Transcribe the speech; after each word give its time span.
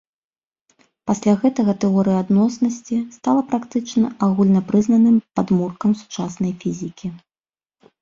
Пасля 1.11 1.33
гэтага 1.43 1.75
тэорыя 1.83 2.17
адноснасці 2.25 2.97
стала 3.19 3.41
практычна 3.53 4.05
агульнапрызнаным 4.31 5.17
падмуркам 5.39 5.91
сучаснай 6.05 6.61
фізікі. 6.67 7.07